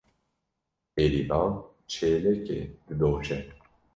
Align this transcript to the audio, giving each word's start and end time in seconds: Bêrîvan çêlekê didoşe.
Bêrîvan 0.93 1.51
çêlekê 1.91 2.59
didoşe. 2.85 3.39